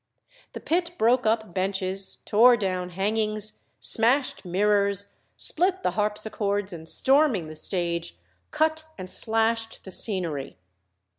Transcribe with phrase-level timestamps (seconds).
[0.53, 7.47] The pit broke up benches, tore down hangings, smashed mirrors, split the harpsichords, and storming
[7.49, 8.17] the stage,
[8.49, 10.57] cut and slashed the scenery.